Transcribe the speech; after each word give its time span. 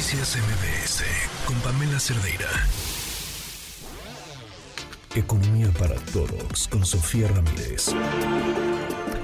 Noticias 0.00 0.34
MBS 0.38 1.04
con 1.46 1.60
Pamela 1.60 2.00
Cerdeira. 2.00 2.48
Economía 5.14 5.68
para 5.78 5.96
todos 6.10 6.68
con 6.68 6.86
Sofía 6.86 7.28
Ramírez. 7.28 7.94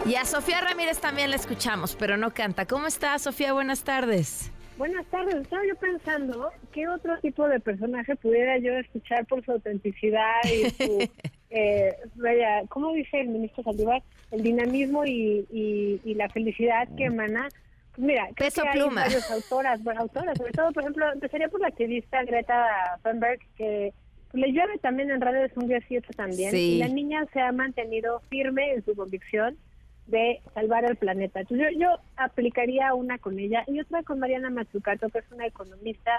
Y 0.04 0.16
a 0.16 0.26
Sofía 0.26 0.60
Ramírez 0.60 1.00
también 1.00 1.30
la 1.30 1.36
escuchamos, 1.36 1.96
pero 1.98 2.18
no 2.18 2.34
canta. 2.34 2.66
¿Cómo 2.66 2.88
está, 2.88 3.18
Sofía? 3.18 3.54
Buenas 3.54 3.84
tardes. 3.84 4.52
Buenas 4.76 5.06
tardes. 5.06 5.36
Estaba 5.36 5.62
yo 5.66 5.76
pensando 5.76 6.50
qué 6.72 6.86
otro 6.88 7.18
tipo 7.20 7.48
de 7.48 7.58
personaje 7.58 8.14
pudiera 8.14 8.58
yo 8.58 8.72
escuchar 8.74 9.24
por 9.24 9.42
su 9.46 9.52
autenticidad 9.52 10.42
y 10.44 10.68
su, 10.72 11.08
eh, 11.50 11.96
vaya, 12.16 12.64
¿cómo 12.68 12.92
dice 12.92 13.22
el 13.22 13.28
ministro 13.28 13.64
Saldívar? 13.64 14.02
El 14.30 14.42
dinamismo 14.42 15.06
y, 15.06 15.46
y, 16.04 16.14
la 16.16 16.28
felicidad 16.28 16.86
que 16.98 17.04
emana. 17.04 17.48
Mira, 17.96 18.28
creo 18.34 18.48
Peso 18.48 18.62
que 18.62 18.70
pluma. 18.72 19.02
hay 19.02 19.08
varias 19.08 19.30
autoras, 19.30 19.82
bueno, 19.82 20.00
autoras, 20.02 20.36
sobre 20.36 20.52
todo, 20.52 20.72
por 20.72 20.82
ejemplo, 20.82 21.12
empezaría 21.12 21.48
por 21.48 21.60
la 21.60 21.68
activista 21.68 22.22
Greta 22.24 22.98
Thunberg, 23.02 23.40
que 23.56 23.92
pues, 24.30 24.44
le 24.44 24.52
llueve 24.52 24.78
también 24.78 25.10
en 25.10 25.20
redes 25.20 25.52
un 25.56 25.68
día 25.68 25.80
siete 25.86 26.08
también. 26.14 26.50
Sí. 26.50 26.74
Y 26.74 26.78
la 26.78 26.88
niña 26.88 27.24
se 27.32 27.40
ha 27.40 27.52
mantenido 27.52 28.20
firme 28.28 28.72
en 28.72 28.84
su 28.84 28.94
convicción 28.94 29.56
de 30.06 30.40
salvar 30.54 30.84
el 30.84 30.96
planeta. 30.96 31.40
Entonces 31.40 31.68
yo, 31.72 31.80
yo 31.80 31.98
aplicaría 32.16 32.94
una 32.94 33.18
con 33.18 33.38
ella 33.38 33.64
y 33.66 33.80
otra 33.80 34.02
con 34.02 34.18
Mariana 34.18 34.50
Mazzucato, 34.50 35.08
que 35.08 35.18
es 35.18 35.32
una 35.32 35.46
economista 35.46 36.12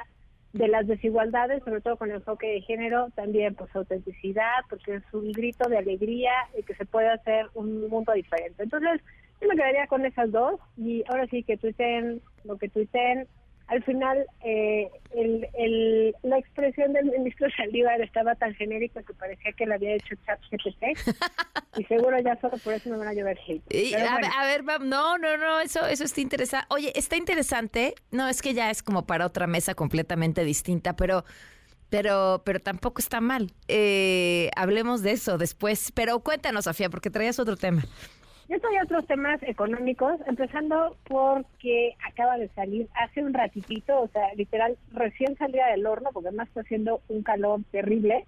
de 0.53 0.67
las 0.67 0.87
desigualdades, 0.87 1.63
sobre 1.63 1.81
todo 1.81 1.97
con 1.97 2.09
el 2.09 2.17
enfoque 2.17 2.47
de 2.47 2.61
género, 2.61 3.09
también 3.15 3.53
pues 3.55 3.73
autenticidad, 3.75 4.63
porque 4.69 4.95
es 4.95 5.03
un 5.13 5.31
grito 5.31 5.69
de 5.69 5.77
alegría 5.77 6.31
y 6.57 6.63
que 6.63 6.75
se 6.75 6.85
puede 6.85 7.09
hacer 7.09 7.47
un 7.53 7.87
mundo 7.89 8.13
diferente. 8.13 8.63
Entonces 8.63 9.01
yo 9.41 9.47
me 9.47 9.55
quedaría 9.55 9.87
con 9.87 10.05
esas 10.05 10.31
dos 10.31 10.59
y 10.77 11.03
ahora 11.07 11.27
sí 11.27 11.43
que 11.43 11.57
tuiten 11.57 12.21
lo 12.43 12.57
que 12.57 12.69
tuiten. 12.69 13.27
Al 13.67 13.83
final, 13.83 14.25
eh, 14.45 14.89
el, 15.13 15.45
el, 15.53 16.15
la 16.23 16.37
expresión 16.37 16.93
del 16.93 17.05
ministro 17.11 17.47
Saldívar 17.57 17.99
estaba 18.01 18.33
tan 18.35 18.53
genérica 18.55 19.03
que 19.03 19.13
parecía 19.13 19.51
que 19.51 19.65
la 19.65 19.75
había 19.75 19.93
hecho 19.95 20.15
ChatGPT 20.25 20.83
y 21.77 21.83
seguro 21.83 22.17
ya 22.21 22.39
solo 22.39 22.57
por 22.59 22.73
eso 22.75 22.89
me 22.89 22.95
van 22.95 23.09
a 23.09 23.13
llover 23.13 23.37
hate. 23.45 23.61
Y, 23.73 23.93
a, 23.93 23.99
bueno. 24.13 24.15
ver- 24.21 24.31
a 24.37 24.45
ver, 24.45 24.69
va- 24.69 24.77
no, 24.79 25.17
no, 25.17 25.35
no, 25.35 25.59
eso, 25.59 25.85
eso 25.85 26.05
está 26.05 26.21
interesante. 26.21 26.65
Oye, 26.69 26.93
está 26.95 27.17
interesante. 27.17 27.93
No, 28.09 28.29
es 28.29 28.41
que 28.41 28.53
ya 28.53 28.71
es 28.71 28.81
como 28.81 29.05
para 29.05 29.25
otra 29.25 29.47
mesa 29.47 29.75
completamente 29.75 30.45
distinta, 30.45 30.95
pero, 30.95 31.25
pero, 31.89 32.43
pero 32.45 32.61
tampoco 32.61 32.99
está 33.01 33.19
mal. 33.19 33.51
Eh, 33.67 34.49
hablemos 34.55 35.01
de 35.03 35.11
eso 35.11 35.37
después. 35.37 35.91
Pero 35.93 36.21
cuéntanos, 36.21 36.63
Sofía, 36.63 36.89
porque 36.89 37.09
traías 37.09 37.37
otro 37.37 37.57
tema. 37.57 37.83
Yo 38.49 38.61
traía 38.61 38.83
otros 38.83 39.05
temas 39.07 39.43
económicos, 39.43 40.21
empezando 40.25 40.95
porque 41.05 41.95
acaba 42.07 42.37
de 42.37 42.47
salir 42.49 42.87
hace 42.95 43.21
un 43.21 43.33
ratitito, 43.33 43.99
o 43.99 44.07
sea, 44.07 44.33
literal, 44.35 44.77
recién 44.93 45.35
salida 45.37 45.67
del 45.67 45.85
horno, 45.85 46.11
porque 46.13 46.29
además 46.29 46.47
está 46.47 46.61
haciendo 46.61 47.01
un 47.09 47.23
calor 47.23 47.59
terrible. 47.71 48.25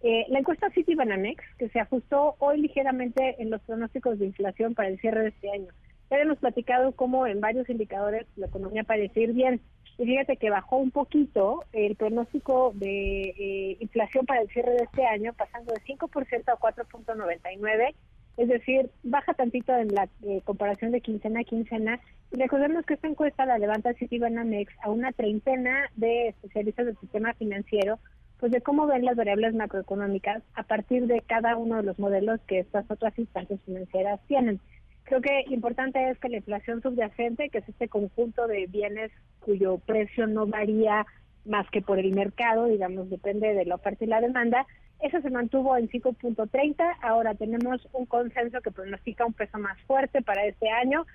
Eh, 0.00 0.24
la 0.30 0.38
encuesta 0.38 0.70
City 0.70 0.94
Banamex, 0.94 1.44
que 1.58 1.68
se 1.68 1.80
ajustó 1.80 2.36
hoy 2.38 2.62
ligeramente 2.62 3.36
en 3.42 3.50
los 3.50 3.60
pronósticos 3.62 4.18
de 4.18 4.26
inflación 4.26 4.74
para 4.74 4.88
el 4.88 4.98
cierre 5.00 5.22
de 5.22 5.28
este 5.28 5.50
año. 5.50 5.68
Ya 6.10 6.16
habíamos 6.16 6.38
platicado 6.38 6.92
cómo 6.92 7.26
en 7.26 7.40
varios 7.40 7.68
indicadores 7.68 8.26
la 8.36 8.46
economía 8.46 8.84
parece 8.84 9.20
ir 9.20 9.34
bien. 9.34 9.60
Y 9.98 10.06
fíjate 10.06 10.36
que 10.38 10.48
bajó 10.48 10.78
un 10.78 10.92
poquito 10.92 11.64
el 11.72 11.94
pronóstico 11.96 12.72
de 12.74 13.34
eh, 13.36 13.76
inflación 13.80 14.24
para 14.24 14.40
el 14.40 14.48
cierre 14.48 14.72
de 14.72 14.84
este 14.84 15.04
año, 15.04 15.34
pasando 15.34 15.74
de 15.74 15.80
5% 15.80 16.52
a 16.52 16.56
4.99%. 16.56 17.94
Es 18.38 18.46
decir, 18.46 18.88
baja 19.02 19.34
tantito 19.34 19.76
en 19.76 19.92
la 19.92 20.08
eh, 20.22 20.42
comparación 20.44 20.92
de 20.92 21.00
quincena 21.00 21.40
a 21.40 21.44
quincena. 21.44 22.00
Recordemos 22.30 22.86
que 22.86 22.94
esta 22.94 23.08
encuesta 23.08 23.44
la 23.44 23.58
levanta 23.58 23.94
Citibanamex 23.94 24.72
a 24.84 24.90
una 24.90 25.10
treintena 25.10 25.90
de 25.96 26.28
especialistas 26.28 26.86
del 26.86 26.98
sistema 26.98 27.34
financiero, 27.34 27.98
pues 28.38 28.52
de 28.52 28.60
cómo 28.60 28.86
ven 28.86 29.04
las 29.04 29.16
variables 29.16 29.54
macroeconómicas 29.54 30.44
a 30.54 30.62
partir 30.62 31.08
de 31.08 31.20
cada 31.22 31.56
uno 31.56 31.78
de 31.78 31.82
los 31.82 31.98
modelos 31.98 32.40
que 32.46 32.60
estas 32.60 32.88
otras 32.88 33.18
instancias 33.18 33.60
financieras 33.66 34.20
tienen. 34.28 34.60
Creo 35.02 35.20
que 35.20 35.44
importante 35.48 36.08
es 36.08 36.18
que 36.20 36.28
la 36.28 36.36
inflación 36.36 36.80
subyacente, 36.80 37.48
que 37.48 37.58
es 37.58 37.68
este 37.68 37.88
conjunto 37.88 38.46
de 38.46 38.66
bienes 38.66 39.10
cuyo 39.40 39.78
precio 39.78 40.28
no 40.28 40.46
varía 40.46 41.06
más 41.44 41.68
que 41.70 41.82
por 41.82 41.98
el 41.98 42.12
mercado, 42.12 42.66
digamos, 42.66 43.10
depende 43.10 43.54
de 43.54 43.64
la 43.64 43.76
oferta 43.76 44.04
y 44.04 44.08
la 44.08 44.20
demanda, 44.20 44.66
eso 45.00 45.20
se 45.20 45.30
mantuvo 45.30 45.76
en 45.76 45.88
5.30. 45.88 46.96
Ahora 47.02 47.34
tenemos 47.34 47.86
un 47.92 48.06
consenso 48.06 48.60
que 48.60 48.70
pronostica 48.70 49.24
un 49.24 49.32
peso 49.32 49.58
más 49.58 49.80
fuerte 49.82 50.22
para 50.22 50.44
este 50.44 50.68
año. 50.70 51.06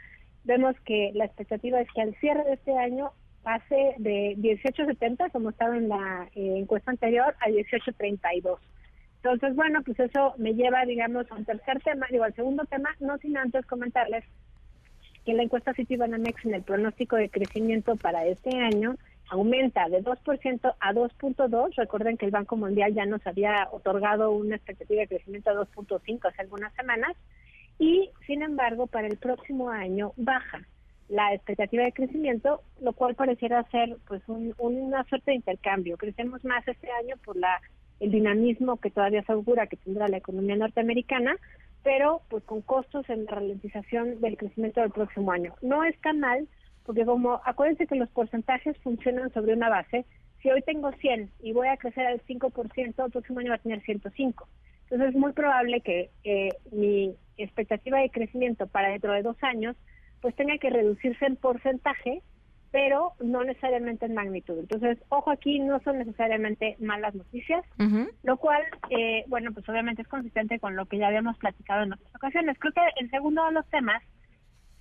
Vemos 0.45 0.75
que 0.85 1.11
la 1.13 1.25
expectativa 1.25 1.81
es 1.81 1.87
que 1.93 2.01
al 2.01 2.15
cierre 2.15 2.43
de 2.45 2.53
este 2.53 2.77
año 2.77 3.11
pase 3.43 3.95
de 3.97 4.35
18.70, 4.37 5.31
como 5.31 5.49
estaba 5.49 5.75
en 5.75 5.89
la 5.89 6.29
eh, 6.33 6.55
encuesta 6.57 6.91
anterior, 6.91 7.35
a 7.41 7.49
18.32. 7.49 8.57
Entonces, 9.17 9.55
bueno, 9.55 9.81
pues 9.83 9.99
eso 9.99 10.33
me 10.37 10.53
lleva, 10.53 10.85
digamos, 10.85 11.29
a 11.29 11.35
un 11.35 11.45
tercer 11.45 11.81
tema, 11.81 12.07
digo, 12.09 12.23
al 12.23 12.35
segundo 12.35 12.63
tema, 12.65 12.89
no 12.99 13.17
sin 13.17 13.37
antes 13.37 13.65
comentarles 13.65 14.23
que 15.25 15.33
la 15.33 15.43
encuesta 15.43 15.73
Citibanamex 15.73 16.45
en 16.45 16.55
el 16.55 16.63
pronóstico 16.63 17.15
de 17.15 17.29
crecimiento 17.29 17.95
para 17.95 18.25
este 18.25 18.57
año 18.59 18.95
aumenta 19.29 19.87
de 19.89 20.03
2% 20.03 20.75
a 20.79 20.93
2.2. 20.93 21.75
Recuerden 21.75 22.17
que 22.17 22.25
el 22.25 22.31
Banco 22.31 22.55
Mundial 22.55 22.93
ya 22.93 23.05
nos 23.05 23.25
había 23.25 23.67
otorgado 23.71 24.31
una 24.31 24.55
expectativa 24.55 25.01
de 25.01 25.07
crecimiento 25.07 25.49
a 25.49 25.53
2.5 25.53 26.27
hace 26.29 26.41
algunas 26.41 26.73
semanas 26.73 27.15
y, 27.79 28.09
sin 28.27 28.43
embargo, 28.43 28.87
para 28.87 29.07
el 29.07 29.17
próximo 29.17 29.69
año 29.69 30.13
baja 30.17 30.61
la 31.09 31.33
expectativa 31.33 31.83
de 31.83 31.91
crecimiento, 31.91 32.61
lo 32.81 32.93
cual 32.93 33.15
pareciera 33.15 33.63
ser 33.71 33.97
pues 34.07 34.21
un- 34.27 34.53
una 34.57 35.03
suerte 35.05 35.31
de 35.31 35.35
intercambio. 35.35 35.97
Crecemos 35.97 36.43
más 36.45 36.67
este 36.67 36.89
año 36.91 37.15
por 37.23 37.35
la 37.35 37.61
el 37.99 38.11
dinamismo 38.11 38.77
que 38.77 38.89
todavía 38.89 39.23
se 39.23 39.31
augura 39.31 39.67
que 39.67 39.77
tendrá 39.77 40.07
la 40.09 40.17
economía 40.17 40.55
norteamericana, 40.57 41.37
pero 41.83 42.21
pues 42.29 42.43
con 42.43 42.61
costos 42.61 43.09
en 43.09 43.25
la 43.25 43.31
ralentización 43.31 44.19
del 44.19 44.35
crecimiento 44.35 44.81
del 44.81 44.89
próximo 44.91 45.31
año. 45.31 45.53
No 45.61 45.83
está 45.85 46.11
mal, 46.11 46.47
porque 46.85 47.05
como 47.05 47.41
acuérdense 47.45 47.87
que 47.87 47.95
los 47.95 48.09
porcentajes 48.09 48.77
funcionan 48.79 49.31
sobre 49.33 49.53
una 49.53 49.69
base, 49.69 50.05
si 50.41 50.49
hoy 50.49 50.61
tengo 50.61 50.91
100 50.91 51.31
y 51.41 51.53
voy 51.53 51.67
a 51.67 51.77
crecer 51.77 52.05
al 52.05 52.21
5%, 52.21 53.05
el 53.05 53.11
próximo 53.11 53.39
año 53.39 53.49
va 53.49 53.55
a 53.55 53.59
tener 53.59 53.81
105. 53.81 54.47
Entonces 54.83 55.09
es 55.09 55.15
muy 55.15 55.31
probable 55.31 55.81
que 55.81 56.11
eh, 56.23 56.49
mi 56.71 57.15
expectativa 57.37 57.99
de 57.99 58.09
crecimiento 58.09 58.67
para 58.67 58.89
dentro 58.89 59.13
de 59.13 59.23
dos 59.23 59.37
años 59.41 59.75
pues 60.21 60.35
tenga 60.35 60.57
que 60.57 60.69
reducirse 60.69 61.25
en 61.25 61.35
porcentaje, 61.35 62.21
pero 62.71 63.11
no 63.19 63.43
necesariamente 63.43 64.05
en 64.05 64.13
magnitud. 64.13 64.57
Entonces, 64.57 64.97
ojo 65.09 65.29
aquí, 65.29 65.59
no 65.59 65.79
son 65.81 65.99
necesariamente 65.99 66.77
malas 66.79 67.13
noticias, 67.13 67.63
lo 68.23 68.37
cual, 68.37 68.63
eh, 68.89 69.25
bueno, 69.27 69.51
pues 69.51 69.67
obviamente 69.67 70.01
es 70.01 70.07
consistente 70.07 70.59
con 70.59 70.77
lo 70.77 70.85
que 70.85 70.97
ya 70.97 71.07
habíamos 71.07 71.37
platicado 71.37 71.83
en 71.83 71.93
otras 71.93 72.15
ocasiones. 72.15 72.57
Creo 72.57 72.71
que 72.71 72.81
el 73.01 73.09
segundo 73.09 73.45
de 73.45 73.51
los 73.51 73.67
temas 73.69 74.01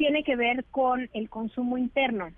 tiene 0.02 0.24
que 0.24 0.34
ver 0.34 0.64
con 0.72 1.08
el 1.12 1.30
consumo 1.30 1.78
interno. 1.78 2.32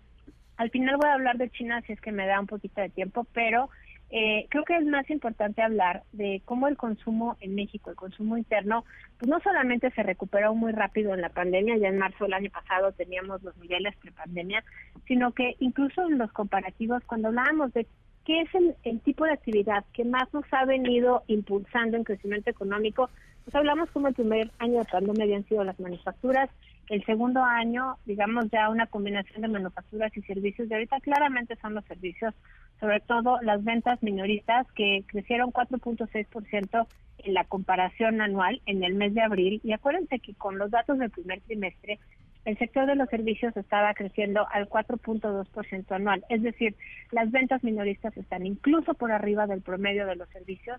Al 0.59 0.69
final 0.69 0.99
voy 0.99 1.09
a 1.09 1.15
hablar 1.15 1.39
de 1.39 1.49
China 1.49 1.81
si 1.87 1.95
es 1.95 2.01
que 2.03 2.13
me 2.13 2.27
da 2.27 2.39
un 2.39 2.47
poquito 2.47 2.83
de 2.83 2.91
tiempo, 2.91 3.27
pero 3.33 3.71
eh, 4.11 4.45
creo 4.51 4.65
que 4.65 4.77
es 4.77 4.85
más 4.85 5.09
importante 5.09 5.63
hablar 5.63 6.03
de 6.13 6.43
cómo 6.45 6.69
el 6.69 6.77
consumo 6.77 7.39
en 7.41 7.55
México, 7.55 7.89
el 7.89 7.97
consumo 7.97 8.37
interno, 8.37 8.85
pues 9.19 9.31
no 9.31 9.41
solamente 9.41 9.91
se 9.93 10.03
recuperó 10.03 10.55
muy 10.55 10.73
rápido 10.73 11.15
en 11.15 11.23
la 11.23 11.31
pandemia, 11.31 11.79
ya 11.79 11.89
en 11.89 11.97
marzo 11.97 12.25
del 12.25 12.35
año 12.35 12.51
pasado 12.51 12.93
teníamos 12.93 13.43
los 13.43 13.57
niveles 13.57 13.97
prepandemia, 13.97 14.63
sino 15.09 15.33
que 15.33 15.57
incluso 15.59 16.07
en 16.07 16.19
los 16.19 16.31
comparativos, 16.33 17.03
cuando 17.07 17.29
hablábamos 17.29 17.73
de 17.73 17.87
qué 18.27 18.43
es 18.43 18.51
el, 18.85 19.01
tipo 19.01 19.25
de 19.25 19.33
actividad 19.33 19.87
que 19.95 20.05
más 20.05 20.31
nos 20.35 20.45
ha 20.53 20.67
venido 20.67 21.23
impulsando 21.29 21.97
en 21.97 22.05
crecimiento 22.05 22.51
económico, 22.51 23.09
pues 23.45 23.55
hablamos 23.55 23.91
como 23.91 24.09
el 24.09 24.15
primer 24.15 24.51
año 24.59 24.81
de 24.81 24.85
pandemia 24.85 25.25
habían 25.25 25.45
sido 25.45 25.65
las 25.65 25.81
manufacturas, 25.81 26.51
el 26.89 27.05
segundo 27.05 27.43
año, 27.43 27.97
digamos 28.05 28.50
ya 28.50 28.69
una 28.69 28.87
combinación 28.87 29.43
de 29.43 29.49
manufacturas 29.49 30.17
y 30.17 30.22
servicios, 30.22 30.69
y 30.71 30.75
ahorita 30.75 31.00
claramente 31.00 31.56
son 31.56 31.75
los 31.75 31.84
servicios, 31.84 32.34
sobre 32.81 33.01
todo 33.01 33.41
las 33.42 33.65
ventas 33.65 34.03
minoristas 34.03 34.66
que 34.72 35.04
crecieron 35.07 35.53
4.6% 35.53 36.86
en 37.19 37.34
la 37.34 37.45
comparación 37.45 38.21
anual 38.21 38.60
en 38.66 38.84
el 38.84 38.95
mes 38.95 39.15
de 39.15 39.22
abril. 39.22 39.60
Y 39.65 39.72
acuérdense 39.72 40.19
que 40.19 40.34
con 40.34 40.59
los 40.59 40.71
datos 40.71 40.98
del 40.98 41.10
primer 41.10 41.41
trimestre, 41.42 41.98
el 42.45 42.59
sector 42.59 42.86
de 42.86 42.95
los 42.95 43.09
servicios 43.09 43.57
estaba 43.57 43.95
creciendo 43.95 44.47
al 44.53 44.69
4.2% 44.69 45.92
anual. 45.92 46.25
Es 46.28 46.42
decir, 46.42 46.77
las 47.10 47.31
ventas 47.31 47.65
minoristas 47.65 48.16
están 48.16 48.45
incluso 48.45 48.95
por 48.95 49.13
arriba 49.13 49.47
del 49.47 49.63
promedio 49.63 50.07
de 50.07 50.16
los 50.16 50.28
servicios, 50.28 50.78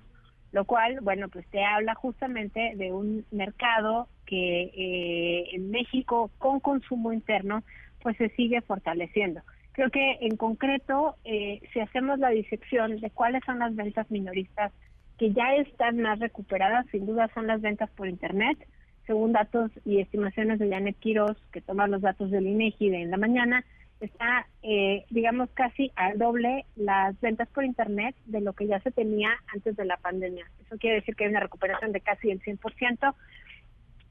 lo 0.55 0.63
cual, 0.63 0.99
bueno, 1.01 1.27
pues 1.27 1.45
te 1.47 1.65
habla 1.65 1.95
justamente 1.95 2.71
de 2.77 2.93
un 2.93 3.25
mercado 3.29 4.07
que 4.25 4.71
eh, 4.73 5.49
en 5.51 5.69
México 5.69 6.31
con 6.37 6.61
consumo 6.61 7.11
interno, 7.11 7.61
pues 8.01 8.15
se 8.15 8.29
sigue 8.29 8.61
fortaleciendo. 8.61 9.41
Creo 9.73 9.89
que 9.89 10.17
en 10.21 10.37
concreto, 10.37 11.17
eh, 11.25 11.59
si 11.73 11.81
hacemos 11.81 12.19
la 12.19 12.29
disección 12.29 13.01
de 13.01 13.09
cuáles 13.09 13.43
son 13.45 13.59
las 13.59 13.75
ventas 13.75 14.09
minoristas 14.09 14.71
que 15.17 15.33
ya 15.33 15.55
están 15.55 15.99
más 15.99 16.19
recuperadas, 16.19 16.85
sin 16.89 17.05
duda 17.05 17.29
son 17.33 17.47
las 17.47 17.59
ventas 17.59 17.89
por 17.89 18.07
Internet, 18.07 18.57
según 19.05 19.33
datos 19.33 19.71
y 19.83 19.99
estimaciones 19.99 20.59
de 20.59 20.69
Janet 20.69 20.95
Quiroz, 20.99 21.35
que 21.51 21.59
toma 21.59 21.87
los 21.87 22.01
datos 22.01 22.31
del 22.31 22.47
INEGI 22.47 22.91
de 22.91 23.01
en 23.01 23.11
la 23.11 23.17
mañana, 23.17 23.65
está, 23.99 24.47
eh, 24.61 25.05
digamos, 25.09 25.49
casi 25.53 25.91
al 25.95 26.17
doble 26.17 26.65
las 26.75 27.19
ventas 27.21 27.47
por 27.49 27.63
Internet 27.63 28.15
de 28.25 28.41
lo 28.41 28.53
que 28.53 28.67
ya 28.67 28.79
se 28.81 28.91
tenía 28.91 29.29
antes 29.53 29.75
de 29.75 29.85
la 29.85 29.97
pandemia. 29.97 30.45
Eso 30.65 30.77
quiere 30.77 30.97
decir 30.97 31.15
que 31.15 31.25
hay 31.25 31.29
una 31.29 31.39
recuperación 31.39 31.91
de 31.91 32.01
casi 32.01 32.31
el 32.31 32.41
100%. 32.41 33.15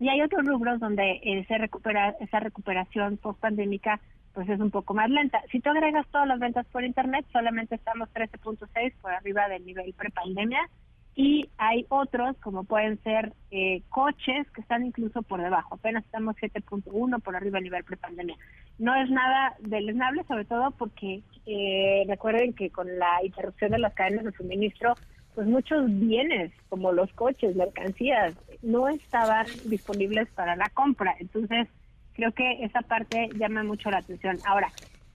Y 0.01 0.09
hay 0.09 0.23
otros 0.23 0.45
rubros 0.45 0.81
donde 0.81 1.21
eh, 1.23 1.45
se 1.47 1.59
recupera, 1.59 2.17
esa 2.21 2.41
recuperación 2.41 3.17
post-pandémica 3.17 4.01
pues 4.33 4.49
es 4.49 4.59
un 4.59 4.73
poco 4.73 4.95
más 4.95 5.09
lenta. 5.09 5.41
Si 5.53 5.61
tú 5.61 5.71
agregas 5.71 6.09
todas 6.09 6.27
las 6.27 6.41
ventas 6.41 6.67
por 6.67 6.83
Internet, 6.83 7.25
solamente 7.33 7.77
estamos 7.77 8.09
13.6 8.13 8.93
por 9.01 9.13
arriba 9.13 9.49
del 9.49 9.65
nivel 9.65 9.95
pre-pandemia 9.95 10.69
y 11.15 11.49
hay 11.59 11.87
otros, 11.89 12.37
como 12.39 12.65
pueden 12.65 13.01
ser 13.05 13.33
eh, 13.53 13.83
coches, 13.89 14.51
que 14.51 14.61
están 14.61 14.85
incluso 14.85 15.23
por 15.23 15.41
debajo. 15.41 15.77
Apenas 15.77 16.05
estamos 16.05 16.35
7.1 16.37 17.23
por 17.23 17.37
arriba 17.37 17.59
del 17.59 17.65
nivel 17.65 17.85
prepandemia. 17.85 18.37
No 18.79 18.95
es 18.95 19.09
nada 19.11 19.55
deleznable, 19.61 20.25
sobre 20.25 20.45
todo 20.45 20.71
porque 20.73 21.23
eh, 21.47 22.05
recuerden 22.09 22.55
que 22.55 22.71
con 22.71 22.99
la 22.99 23.25
interrupción 23.25 23.71
de 23.71 23.79
las 23.79 23.95
cadenas 23.95 24.25
de 24.25 24.33
suministro, 24.33 24.95
pues 25.35 25.47
muchos 25.47 25.87
bienes, 25.87 26.53
como 26.69 26.93
los 26.93 27.13
coches, 27.13 27.57
mercancías, 27.57 28.35
no 28.63 28.89
estaban 28.89 29.47
disponibles 29.65 30.29
para 30.31 30.57
la 30.57 30.69
compra. 30.71 31.15
Entonces, 31.19 31.69
creo 32.15 32.33
que 32.33 32.65
esa 32.65 32.81
parte 32.83 33.29
llama 33.37 33.63
mucho 33.63 33.91
la 33.91 33.99
atención. 33.99 34.39
Ahora, 34.47 34.73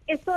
esto 0.07 0.33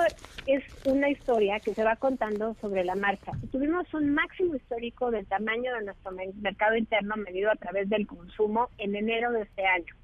es 0.47 0.63
una 0.85 1.09
historia 1.09 1.59
que 1.59 1.73
se 1.75 1.83
va 1.83 1.97
contando 1.97 2.55
sobre 2.61 2.85
la 2.85 2.95
marcha. 2.95 3.33
Tuvimos 3.51 3.93
un 3.95 4.13
máximo 4.13 4.55
histórico 4.55 5.11
del 5.11 5.27
tamaño 5.27 5.75
de 5.75 5.87
nuestro 5.87 6.13
mercado 6.43 6.77
interno 6.77 7.17
medido 7.17 7.51
a 7.51 7.57
través 7.57 7.89
del 7.89 8.07
consumo 8.07 8.69
en 8.77 8.95
enero 8.95 9.33
de 9.33 9.43
este 9.43 9.65
año. 9.65 9.95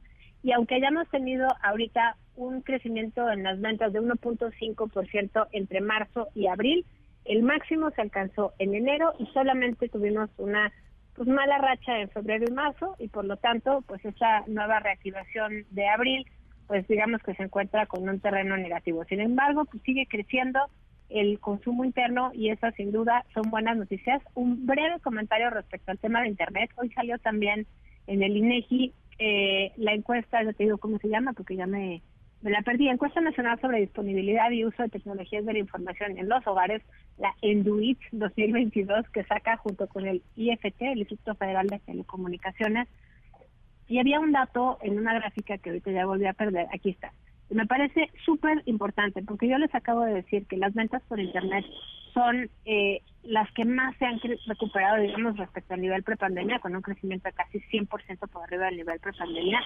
Y 0.42 0.52
aunque 0.52 0.76
hayamos 0.76 1.06
tenido 1.10 1.46
ahorita 1.62 2.16
un 2.38 2.62
crecimiento 2.62 3.28
en 3.30 3.42
las 3.42 3.60
ventas 3.60 3.92
de 3.92 4.00
1.5% 4.00 5.48
entre 5.52 5.80
marzo 5.80 6.28
y 6.34 6.46
abril, 6.46 6.86
el 7.24 7.42
máximo 7.42 7.90
se 7.90 8.00
alcanzó 8.00 8.54
en 8.58 8.74
enero 8.74 9.12
y 9.18 9.26
solamente 9.26 9.88
tuvimos 9.88 10.30
una 10.38 10.72
pues 11.14 11.28
mala 11.28 11.58
racha 11.58 11.98
en 11.98 12.08
febrero 12.10 12.44
y 12.48 12.52
marzo 12.52 12.94
y 12.98 13.08
por 13.08 13.24
lo 13.24 13.36
tanto 13.36 13.82
pues 13.86 14.04
esa 14.04 14.44
nueva 14.46 14.78
reactivación 14.78 15.66
de 15.70 15.88
abril 15.88 16.24
pues 16.68 16.86
digamos 16.86 17.20
que 17.22 17.34
se 17.34 17.42
encuentra 17.42 17.86
con 17.86 18.08
un 18.08 18.20
terreno 18.20 18.56
negativo. 18.56 19.04
Sin 19.04 19.20
embargo, 19.20 19.64
pues 19.64 19.82
sigue 19.82 20.06
creciendo 20.06 20.60
el 21.08 21.40
consumo 21.40 21.84
interno 21.84 22.30
y 22.34 22.50
esas 22.50 22.74
sin 22.74 22.92
duda 22.92 23.24
son 23.34 23.50
buenas 23.50 23.76
noticias. 23.76 24.22
Un 24.34 24.66
breve 24.66 25.00
comentario 25.00 25.48
respecto 25.50 25.90
al 25.90 25.98
tema 25.98 26.20
de 26.20 26.28
Internet. 26.28 26.70
Hoy 26.76 26.90
salió 26.90 27.18
también 27.18 27.66
en 28.06 28.22
el 28.22 28.36
INEGI 28.36 28.92
eh, 29.18 29.72
la 29.76 29.94
encuesta, 29.94 30.44
ya 30.44 30.52
te 30.52 30.64
digo 30.64 30.78
cómo 30.78 30.98
se 30.98 31.08
llama 31.08 31.32
porque 31.32 31.56
ya 31.56 31.66
me, 31.66 32.02
me 32.40 32.50
la 32.50 32.62
perdí, 32.62 32.88
encuesta 32.88 33.20
nacional 33.20 33.60
sobre 33.60 33.80
disponibilidad 33.80 34.50
y 34.50 34.64
uso 34.64 34.82
de 34.82 34.88
tecnologías 34.88 35.44
de 35.44 35.52
la 35.54 35.58
información 35.58 36.18
en 36.18 36.28
los 36.28 36.46
hogares, 36.46 36.82
la 37.18 37.34
ENDUIT 37.42 37.98
2022 38.12 39.08
que 39.10 39.24
saca 39.24 39.56
junto 39.56 39.88
con 39.88 40.06
el 40.06 40.22
IFT, 40.36 40.82
el 40.82 40.98
Instituto 40.98 41.34
Federal 41.34 41.66
de 41.66 41.80
Telecomunicaciones, 41.80 42.88
y 43.88 43.98
había 43.98 44.20
un 44.20 44.32
dato 44.32 44.78
en 44.82 44.98
una 44.98 45.14
gráfica 45.14 45.58
que 45.58 45.70
ahorita 45.70 45.90
ya 45.90 46.06
volví 46.06 46.26
a 46.26 46.34
perder, 46.34 46.66
aquí 46.72 46.90
está. 46.90 47.12
Me 47.50 47.66
parece 47.66 48.10
súper 48.24 48.62
importante 48.66 49.22
porque 49.22 49.48
yo 49.48 49.58
les 49.58 49.74
acabo 49.74 50.04
de 50.04 50.14
decir 50.14 50.46
que 50.46 50.58
las 50.58 50.74
ventas 50.74 51.02
por 51.08 51.18
Internet 51.18 51.64
son 52.12 52.50
eh, 52.64 53.00
las 53.22 53.50
que 53.52 53.64
más 53.64 53.96
se 53.96 54.06
han 54.06 54.20
recuperado, 54.46 55.00
digamos, 55.00 55.36
respecto 55.36 55.74
al 55.74 55.80
nivel 55.80 56.02
prepandemia, 56.02 56.58
con 56.58 56.74
un 56.74 56.82
crecimiento 56.82 57.28
de 57.28 57.34
casi 57.34 57.60
100% 57.60 58.28
por 58.28 58.42
arriba 58.42 58.66
del 58.66 58.78
nivel 58.78 59.00
prepandemia, 59.00 59.60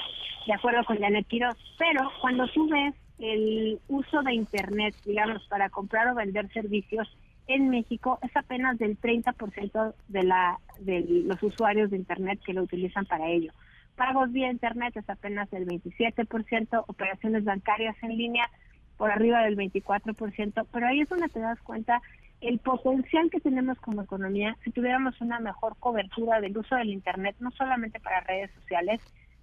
de 0.47 0.53
acuerdo 0.53 0.85
con 0.85 0.99
Janet 0.99 1.27
Quiroz. 1.27 1.57
Pero 1.79 2.11
cuando 2.21 2.47
tú 2.49 2.69
ves 2.69 2.95
el 3.19 3.79
uso 3.89 4.23
de 4.23 4.35
Internet, 4.35 4.95
digamos, 5.05 5.47
para 5.49 5.71
comprar 5.71 6.09
o 6.09 6.15
vender 6.15 6.53
servicios 6.53 7.09
en 7.47 7.69
México, 7.69 8.19
es 8.23 8.37
apenas 8.37 8.79
del 8.79 8.99
30% 9.01 9.95
de, 10.09 10.23
la, 10.23 10.59
de 10.81 11.05
los 11.25 11.43
usuarios 11.43 11.91
de 11.91 11.97
Internet 11.97 12.41
que 12.45 12.53
lo 12.53 12.63
utilizan 12.63 13.07
para 13.07 13.29
ello. 13.29 13.53
Pagos 13.97 14.33
vía 14.33 14.51
Internet 14.51 14.97
es 14.97 15.09
apenas 15.09 15.51
del 15.51 15.67
27%, 15.67 16.85
operaciones 16.87 17.45
bancarias 17.45 17.97
en 18.03 18.17
línea 18.17 18.49
por 18.97 19.11
arriba 19.11 19.43
del 19.43 19.57
24%, 19.57 20.67
pero 20.73 20.87
ahí 20.87 21.01
es 21.01 21.09
donde 21.09 21.29
te 21.29 21.41
das 21.41 21.61
cuenta 21.61 22.01
el 22.41 22.59
potencial 22.59 23.31
que 23.31 23.41
tenemos 23.41 23.79
como 23.79 24.03
economía 24.03 24.57
si 24.65 24.71
tuviéramos 24.71 25.21
una 25.21 25.39
mejor 25.41 25.77
cobertura 25.79 26.41
del 26.41 26.57
uso 26.59 26.75
del 26.75 26.91
Internet, 26.91 27.37
no 27.39 27.51
solamente 27.53 28.01
para 28.01 28.21
redes 28.21 28.51
sociales, 28.53 29.01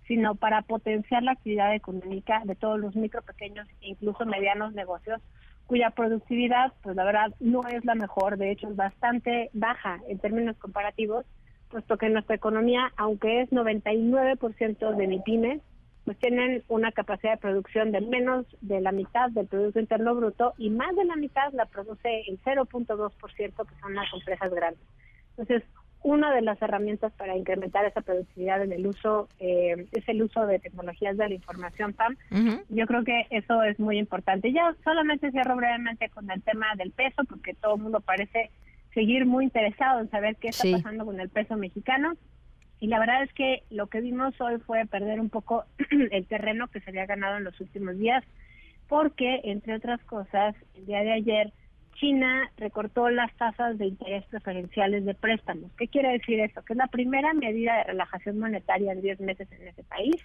sino 0.08 0.36
para 0.36 0.64
potenciar 0.64 1.24
la 1.24 1.32
actividad 1.34 1.74
económica 1.74 2.42
de 2.44 2.56
todos 2.56 2.80
los 2.80 2.96
micro, 2.96 3.22
pequeños 3.22 3.68
e 3.82 3.90
incluso 3.90 4.26
medianos 4.26 4.74
negocios, 4.74 5.22
cuya 5.68 5.92
productividad, 5.92 6.74
pues 6.82 6.96
la 6.96 7.06
verdad, 7.06 7.34
no 7.40 7.68
es 7.68 7.86
la 7.86 7.96
mejor, 7.96 8.38
de 8.38 8.52
hecho 8.52 8.68
es 8.68 8.76
bastante 8.76 9.50
baja 9.54 10.00
en 10.08 10.18
términos 10.18 10.58
comparativos, 10.58 11.26
puesto 11.70 11.98
que 11.98 12.10
nuestra 12.10 12.36
economía, 12.36 12.92
aunque 12.98 13.42
es 13.42 13.50
99% 13.52 14.96
de 14.96 15.08
MIPIMES, 15.08 15.62
pues 16.06 16.18
tienen 16.18 16.64
una 16.68 16.92
capacidad 16.92 17.34
de 17.34 17.38
producción 17.38 17.92
de 17.92 18.02
menos 18.02 18.46
de 18.62 18.82
la 18.82 18.92
mitad 18.92 19.30
del 19.30 19.48
Producto 19.48 19.80
Interno 19.80 20.16
Bruto 20.16 20.54
y 20.58 20.72
más 20.72 20.96
de 20.96 21.06
la 21.06 21.16
mitad 21.16 21.54
la 21.54 21.66
produce 21.66 22.24
el 22.28 22.42
0.2%, 22.42 23.14
que 23.36 23.80
son 23.82 23.94
las 23.94 24.12
empresas 24.14 24.52
grandes. 24.52 24.82
Entonces, 25.38 25.64
una 26.02 26.34
de 26.34 26.42
las 26.42 26.62
herramientas 26.62 27.12
para 27.14 27.36
incrementar 27.36 27.86
esa 27.86 28.02
productividad 28.02 28.64
en 28.64 28.72
el 28.72 28.88
uso 28.88 29.28
eh, 29.40 29.86
es 29.92 30.08
el 30.08 30.24
uso 30.24 30.46
de 30.46 30.60
tecnologías 30.60 31.18
de 31.18 31.28
la 31.28 31.36
información, 31.36 31.94
PAM. 31.94 32.16
Yo 32.70 32.88
creo 32.88 33.04
que 33.04 33.28
eso 33.30 33.62
es 33.64 33.80
muy 33.80 34.00
importante. 34.00 34.52
Ya 34.54 34.76
solamente 34.84 35.32
cierro 35.32 35.58
brevemente 35.58 36.10
con 36.10 36.32
el 36.32 36.42
tema 36.42 36.68
del 36.78 36.92
peso, 36.92 37.24
porque 37.28 37.54
todo 37.54 37.76
el 37.76 37.82
mundo 37.82 38.00
parece 38.00 38.50
seguir 38.94 39.26
muy 39.26 39.46
interesado 39.46 40.00
en 40.00 40.10
saber 40.10 40.36
qué 40.38 40.50
está 40.50 40.66
pasando 40.72 41.06
con 41.06 41.20
el 41.20 41.30
peso 41.30 41.56
mexicano. 41.56 42.14
Y 42.80 42.88
la 42.88 43.00
verdad 43.00 43.24
es 43.24 43.34
que 43.34 43.64
lo 43.70 43.88
que 43.88 44.02
vimos 44.02 44.40
hoy 44.40 44.58
fue 44.60 44.86
perder 44.86 45.20
un 45.20 45.30
poco 45.30 45.66
el 46.12 46.26
terreno 46.26 46.68
que 46.68 46.80
se 46.80 46.90
había 46.90 47.06
ganado 47.06 47.38
en 47.38 47.44
los 47.44 47.60
últimos 47.60 47.98
días, 47.98 48.24
porque, 48.88 49.42
entre 49.44 49.76
otras 49.76 50.02
cosas, 50.06 50.56
el 50.76 50.86
día 50.86 51.02
de 51.02 51.14
ayer 51.14 51.54
China 52.00 52.50
recortó 52.58 53.10
las 53.10 53.34
tasas 53.36 53.78
de 53.78 53.88
interés 53.88 54.26
preferenciales 54.26 55.06
de 55.06 55.14
préstamos. 55.14 55.72
¿Qué 55.78 55.88
quiere 55.88 56.14
decir 56.14 56.40
eso? 56.40 56.64
Que 56.64 56.74
es 56.74 56.78
la 56.78 56.88
primera 56.88 57.34
medida 57.34 57.78
de 57.78 57.84
relajación 57.84 58.40
monetaria 58.40 58.94
en 58.94 59.02
10 59.02 59.20
meses 59.20 59.48
en 59.52 59.68
ese 59.68 59.84
país, 59.84 60.16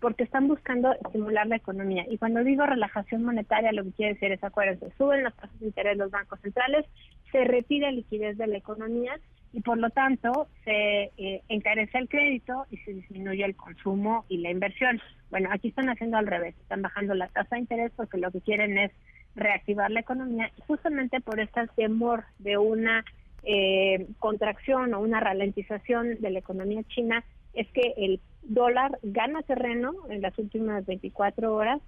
porque 0.00 0.24
están 0.24 0.48
buscando 0.48 0.92
estimular 0.92 1.46
la 1.46 1.56
economía. 1.56 2.04
Y 2.10 2.18
cuando 2.18 2.42
digo 2.42 2.66
relajación 2.66 3.22
monetaria, 3.22 3.72
lo 3.72 3.84
que 3.84 3.92
quiere 3.92 4.14
decir 4.14 4.32
es, 4.32 4.42
acuérdense, 4.42 4.92
suben 4.98 5.22
las 5.22 5.34
tasas 5.36 5.58
de 5.60 5.66
interés 5.66 5.96
los 5.96 6.10
bancos 6.10 6.40
centrales, 6.40 6.84
se 7.32 7.44
retira 7.44 7.90
liquidez 7.90 8.38
de 8.38 8.46
la 8.46 8.58
economía 8.58 9.18
y 9.52 9.60
por 9.60 9.78
lo 9.78 9.90
tanto 9.90 10.48
se 10.64 11.10
eh, 11.16 11.42
encarece 11.48 11.98
el 11.98 12.08
crédito 12.08 12.66
y 12.70 12.76
se 12.78 12.92
disminuye 12.92 13.44
el 13.44 13.56
consumo 13.56 14.24
y 14.28 14.38
la 14.38 14.50
inversión. 14.50 15.00
Bueno, 15.30 15.48
aquí 15.52 15.68
están 15.68 15.88
haciendo 15.88 16.18
al 16.18 16.26
revés, 16.26 16.54
están 16.60 16.82
bajando 16.82 17.14
la 17.14 17.28
tasa 17.28 17.56
de 17.56 17.62
interés 17.62 17.92
porque 17.96 18.18
lo 18.18 18.30
que 18.30 18.40
quieren 18.40 18.78
es 18.78 18.92
reactivar 19.34 19.90
la 19.90 20.00
economía 20.00 20.50
justamente 20.66 21.20
por 21.20 21.40
este 21.40 21.66
temor 21.74 22.24
de 22.38 22.58
una 22.58 23.04
eh, 23.44 24.06
contracción 24.18 24.94
o 24.94 25.00
una 25.00 25.20
ralentización 25.20 26.20
de 26.20 26.30
la 26.30 26.38
economía 26.38 26.82
china 26.84 27.24
es 27.54 27.66
que 27.72 27.94
el 27.96 28.20
dólar 28.42 28.98
gana 29.02 29.42
terreno 29.42 29.92
en 30.08 30.22
las 30.22 30.38
últimas 30.38 30.86
24 30.86 31.54
horas 31.54 31.80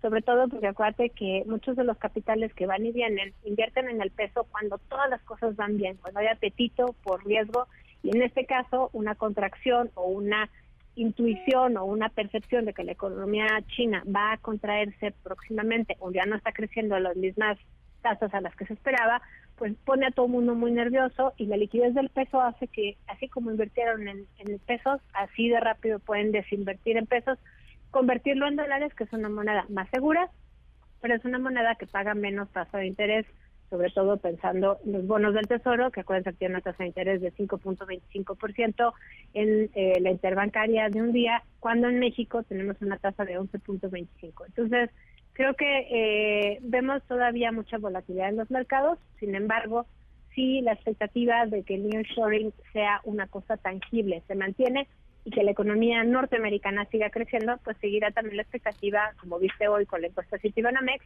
sobre 0.00 0.22
todo 0.22 0.48
porque 0.48 0.68
acuérdate 0.68 1.10
que 1.10 1.44
muchos 1.46 1.76
de 1.76 1.84
los 1.84 1.98
capitales 1.98 2.54
que 2.54 2.66
van 2.66 2.86
y 2.86 2.92
vienen 2.92 3.34
invierten 3.44 3.88
en 3.88 4.00
el 4.00 4.10
peso 4.10 4.46
cuando 4.50 4.78
todas 4.78 5.10
las 5.10 5.20
cosas 5.22 5.56
van 5.56 5.76
bien, 5.76 5.96
cuando 5.96 6.20
hay 6.20 6.28
apetito 6.28 6.94
por 7.02 7.24
riesgo. 7.24 7.66
Y 8.02 8.16
en 8.16 8.22
este 8.22 8.46
caso 8.46 8.88
una 8.92 9.14
contracción 9.14 9.90
o 9.94 10.06
una 10.06 10.48
intuición 10.94 11.76
o 11.76 11.84
una 11.84 12.08
percepción 12.08 12.64
de 12.64 12.72
que 12.72 12.84
la 12.84 12.92
economía 12.92 13.46
china 13.76 14.02
va 14.04 14.32
a 14.32 14.38
contraerse 14.38 15.12
próximamente 15.22 15.96
o 16.00 16.10
ya 16.10 16.24
no 16.24 16.36
está 16.36 16.52
creciendo 16.52 16.94
a 16.94 17.00
las 17.00 17.16
mismas 17.16 17.58
tasas 18.02 18.32
a 18.32 18.40
las 18.40 18.56
que 18.56 18.64
se 18.64 18.72
esperaba, 18.72 19.20
pues 19.56 19.74
pone 19.84 20.06
a 20.06 20.10
todo 20.10 20.26
el 20.26 20.32
mundo 20.32 20.54
muy 20.54 20.72
nervioso 20.72 21.34
y 21.36 21.44
la 21.44 21.58
liquidez 21.58 21.94
del 21.94 22.08
peso 22.08 22.40
hace 22.40 22.66
que, 22.66 22.96
así 23.06 23.28
como 23.28 23.50
invirtieron 23.50 24.08
en, 24.08 24.26
en 24.38 24.58
pesos, 24.60 25.02
así 25.12 25.50
de 25.50 25.60
rápido 25.60 25.98
pueden 25.98 26.32
desinvertir 26.32 26.96
en 26.96 27.06
pesos 27.06 27.38
convertirlo 27.90 28.46
en 28.46 28.56
dólares, 28.56 28.94
que 28.94 29.04
es 29.04 29.12
una 29.12 29.28
moneda 29.28 29.66
más 29.68 29.88
segura, 29.90 30.30
pero 31.00 31.14
es 31.14 31.24
una 31.24 31.38
moneda 31.38 31.74
que 31.76 31.86
paga 31.86 32.14
menos 32.14 32.50
tasa 32.50 32.78
de 32.78 32.86
interés, 32.86 33.26
sobre 33.68 33.90
todo 33.90 34.16
pensando 34.16 34.78
en 34.84 34.92
los 34.92 35.06
bonos 35.06 35.34
del 35.34 35.46
Tesoro, 35.46 35.90
que 35.90 36.00
acuérdense 36.00 36.32
que 36.32 36.38
tiene 36.38 36.54
una 36.54 36.62
tasa 36.62 36.82
de 36.82 36.88
interés 36.88 37.20
de 37.20 37.32
5.25% 37.32 38.92
en 39.34 39.70
eh, 39.74 40.00
la 40.00 40.10
interbancaria 40.10 40.88
de 40.88 41.00
un 41.00 41.12
día, 41.12 41.42
cuando 41.60 41.88
en 41.88 42.00
México 42.00 42.42
tenemos 42.42 42.76
una 42.80 42.98
tasa 42.98 43.24
de 43.24 43.38
11.25. 43.38 44.46
Entonces, 44.46 44.90
creo 45.32 45.54
que 45.54 45.86
eh, 45.90 46.58
vemos 46.62 47.02
todavía 47.04 47.52
mucha 47.52 47.78
volatilidad 47.78 48.30
en 48.30 48.36
los 48.36 48.50
mercados, 48.50 48.98
sin 49.20 49.34
embargo, 49.34 49.86
si 50.34 50.60
la 50.60 50.72
expectativa 50.72 51.46
de 51.46 51.62
que 51.62 51.74
el 51.74 51.88
nearshoring 51.88 52.52
sea 52.72 53.00
una 53.04 53.26
cosa 53.26 53.56
tangible 53.56 54.22
se 54.26 54.34
mantiene, 54.34 54.86
y 55.24 55.30
que 55.30 55.42
la 55.42 55.50
economía 55.50 56.02
norteamericana 56.04 56.86
siga 56.86 57.10
creciendo, 57.10 57.58
pues 57.64 57.76
seguirá 57.78 58.10
también 58.10 58.36
la 58.36 58.42
expectativa, 58.42 59.12
como 59.20 59.38
viste 59.38 59.68
hoy 59.68 59.86
con 59.86 60.00
la 60.00 60.08
encuesta 60.08 60.38
Citibanamex, 60.38 61.04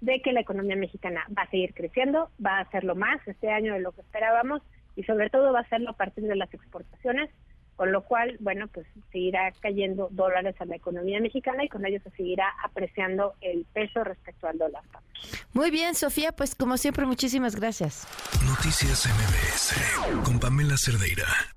de 0.00 0.20
que 0.20 0.32
la 0.32 0.40
economía 0.40 0.76
mexicana 0.76 1.24
va 1.36 1.42
a 1.42 1.50
seguir 1.50 1.74
creciendo, 1.74 2.30
va 2.44 2.58
a 2.58 2.60
hacerlo 2.60 2.94
más 2.94 3.26
este 3.26 3.50
año 3.50 3.74
de 3.74 3.80
lo 3.80 3.92
que 3.92 4.02
esperábamos 4.02 4.62
y 4.94 5.04
sobre 5.04 5.30
todo 5.30 5.52
va 5.52 5.60
a 5.60 5.62
hacerlo 5.62 5.90
a 5.90 5.96
partir 5.96 6.24
de 6.24 6.36
las 6.36 6.52
exportaciones, 6.52 7.30
con 7.76 7.92
lo 7.92 8.02
cual, 8.04 8.36
bueno, 8.40 8.68
pues 8.68 8.86
seguirá 9.12 9.52
cayendo 9.60 10.08
dólares 10.10 10.54
a 10.60 10.64
la 10.64 10.76
economía 10.76 11.20
mexicana 11.20 11.64
y 11.64 11.68
con 11.68 11.84
ello 11.84 12.00
se 12.02 12.10
seguirá 12.10 12.46
apreciando 12.64 13.34
el 13.42 13.66
peso 13.72 14.02
respecto 14.02 14.48
al 14.48 14.58
dólar. 14.58 14.82
Muy 15.52 15.70
bien, 15.70 15.94
Sofía, 15.94 16.32
pues 16.32 16.54
como 16.54 16.78
siempre, 16.78 17.04
muchísimas 17.04 17.56
gracias. 17.56 18.06
Noticias 18.46 19.06
MBS 19.06 20.24
con 20.24 20.40
Pamela 20.40 20.76
Cerdeira. 20.76 21.55